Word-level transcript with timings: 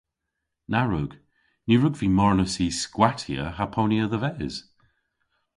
Na 0.71 0.81
wrug. 0.85 1.11
Ny 1.67 1.75
wrug 1.77 1.95
vy 1.99 2.07
marnas 2.17 2.53
y 2.65 2.67
skwattya 2.81 3.43
ha 3.57 3.65
ponya 3.73 4.05
dhe-ves. 4.11 4.55